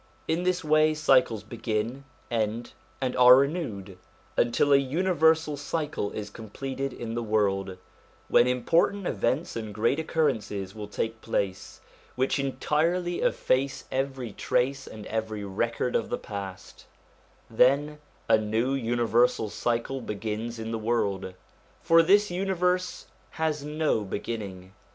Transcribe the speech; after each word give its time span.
In 0.27 0.41
this 0.41 0.63
way 0.63 0.95
cycles 0.95 1.43
begin, 1.43 2.05
end, 2.31 2.73
and 2.99 3.15
are 3.17 3.35
renewed, 3.35 3.99
until 4.35 4.73
a 4.73 4.77
universal 4.77 5.55
cycle 5.57 6.09
is 6.13 6.31
completed 6.31 6.91
in 6.91 7.13
the 7.13 7.21
world, 7.21 7.77
when 8.27 8.47
important 8.47 9.05
events 9.05 9.55
and 9.55 9.71
great 9.75 9.99
occurrences 9.99 10.73
will 10.73 10.87
take 10.87 11.21
place 11.21 11.81
which 12.15 12.39
entirely 12.39 13.21
efface 13.21 13.83
every 13.91 14.31
trace 14.31 14.87
and 14.87 15.05
every 15.05 15.43
record 15.45 15.95
of 15.95 16.09
the 16.09 16.17
past; 16.17 16.87
then 17.47 17.99
a 18.27 18.39
new 18.39 18.73
universal 18.73 19.51
cycle 19.51 20.01
begins 20.01 20.57
in 20.57 20.71
the 20.71 20.79
world, 20.79 21.35
for 21.83 22.01
this 22.01 22.31
universe 22.31 23.05
has 23.33 23.63
no 23.63 24.03
beginning. 24.03 24.71